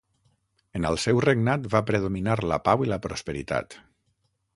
[0.77, 3.77] En el seu regnat va predominar la pau i la prosperitat.